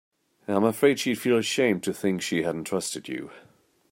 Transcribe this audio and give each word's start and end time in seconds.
I'm 0.47 0.63
afraid 0.63 0.99
she'd 0.99 1.19
feel 1.21 1.37
ashamed 1.37 1.83
to 1.83 1.93
think 1.93 2.23
she 2.23 2.41
hadn't 2.41 2.63
trusted 2.63 3.07
you. 3.07 3.29